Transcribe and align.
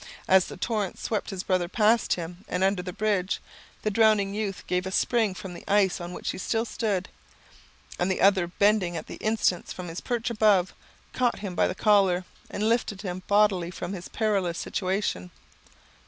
As 0.27 0.45
the 0.45 0.57
torrent 0.57 0.97
swept 0.97 1.29
his 1.29 1.43
brother 1.43 1.67
past 1.67 2.13
him 2.13 2.43
and 2.47 2.63
under 2.63 2.81
the 2.81 2.91
bridge, 2.91 3.39
the 3.83 3.91
drowning 3.91 4.33
youth 4.33 4.63
gave 4.65 4.87
a 4.87 4.91
spring 4.91 5.35
from 5.35 5.53
the 5.53 5.63
ice 5.67 6.01
on 6.01 6.11
which 6.11 6.31
he 6.31 6.39
still 6.39 6.65
stood, 6.65 7.07
and 7.99 8.09
the 8.09 8.19
other 8.19 8.47
bending 8.47 8.97
at 8.97 9.05
the 9.05 9.17
instant 9.17 9.67
from 9.67 9.89
his 9.89 10.01
perch 10.01 10.31
above, 10.31 10.73
caught 11.13 11.37
him 11.37 11.53
by 11.53 11.67
the 11.67 11.75
collar, 11.75 12.25
and 12.49 12.67
lifted 12.67 13.03
him 13.03 13.21
bodily 13.27 13.69
from 13.69 13.93
his 13.93 14.07
perilous 14.07 14.57
situation. 14.57 15.29